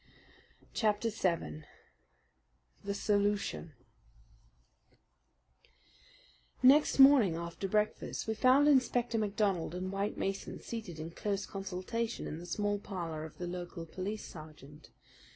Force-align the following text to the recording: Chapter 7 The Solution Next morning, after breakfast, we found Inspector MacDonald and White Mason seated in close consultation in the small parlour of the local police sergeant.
Chapter 0.73 1.11
7 1.11 1.63
The 2.83 2.95
Solution 2.95 3.73
Next 6.63 6.97
morning, 6.97 7.35
after 7.35 7.67
breakfast, 7.67 8.25
we 8.25 8.33
found 8.33 8.67
Inspector 8.67 9.15
MacDonald 9.15 9.75
and 9.75 9.91
White 9.91 10.17
Mason 10.17 10.59
seated 10.59 10.99
in 10.99 11.11
close 11.11 11.45
consultation 11.45 12.25
in 12.25 12.39
the 12.39 12.47
small 12.47 12.79
parlour 12.79 13.25
of 13.25 13.37
the 13.37 13.45
local 13.45 13.85
police 13.85 14.25
sergeant. 14.25 14.89